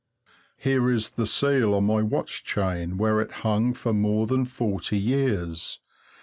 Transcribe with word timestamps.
Here 0.57 0.89
is 0.89 1.11
the 1.11 1.27
seal 1.27 1.75
on 1.75 1.83
my 1.83 2.01
watch 2.01 2.43
chain, 2.43 2.97
where 2.97 3.21
it's 3.21 3.33
hung 3.45 3.75
for 3.75 3.93
more 3.93 4.25
than 4.25 4.45
forty 4.45 4.97
years. 4.97 5.79